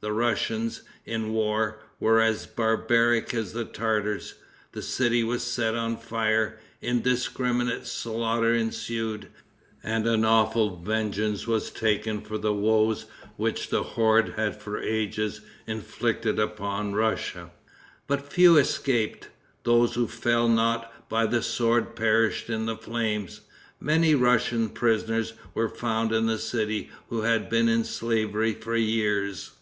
The 0.00 0.12
Russians, 0.12 0.82
in 1.06 1.30
war, 1.32 1.78
were 2.00 2.20
as 2.20 2.44
barbaric 2.44 3.32
as 3.34 3.52
the 3.52 3.64
Tartars. 3.64 4.34
The 4.72 4.82
city 4.82 5.22
was 5.22 5.44
set 5.44 5.76
on 5.76 5.96
fire; 5.96 6.58
indiscriminate 6.80 7.86
slaughter 7.86 8.52
ensued, 8.52 9.28
and 9.80 10.04
awful 10.26 10.74
vengeance 10.76 11.46
was 11.46 11.70
taken 11.70 12.20
for 12.20 12.36
the 12.36 12.52
woes 12.52 13.06
which 13.36 13.68
the 13.68 13.84
horde 13.94 14.30
had 14.30 14.60
for 14.60 14.82
ages 14.82 15.40
inflicted 15.68 16.36
upon 16.40 16.94
Russia. 16.96 17.52
But 18.08 18.28
few 18.32 18.56
escaped. 18.56 19.28
Those 19.62 19.94
who 19.94 20.08
fell 20.08 20.48
not 20.48 21.08
by 21.08 21.26
the 21.26 21.42
sword 21.44 21.94
perished 21.94 22.50
in 22.50 22.66
the 22.66 22.76
flames. 22.76 23.42
Many 23.78 24.16
Russian 24.16 24.68
prisoners 24.70 25.34
were 25.54 25.68
found 25.68 26.10
in 26.10 26.26
the 26.26 26.38
city 26.38 26.90
who 27.08 27.20
had 27.20 27.48
been 27.48 27.68
in 27.68 27.84
slavery 27.84 28.52
for 28.52 28.74
years. 28.74 29.52